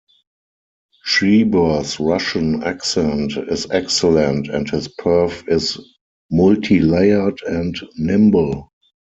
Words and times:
Trebor's 1.05 1.99
Russian 1.99 2.63
accent 2.63 3.33
is 3.37 3.67
excellent, 3.69 4.47
and 4.47 4.67
his 4.67 4.87
perf 4.87 5.47
is 5.47 5.77
multilayered 6.33 7.37
and 7.47 7.79
nimble. 7.99 8.71